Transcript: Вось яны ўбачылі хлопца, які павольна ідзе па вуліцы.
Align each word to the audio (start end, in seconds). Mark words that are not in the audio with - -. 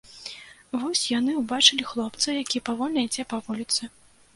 Вось 0.83 1.01
яны 1.19 1.31
ўбачылі 1.41 1.87
хлопца, 1.93 2.27
які 2.43 2.67
павольна 2.71 2.99
ідзе 3.09 3.31
па 3.33 3.37
вуліцы. 3.49 3.97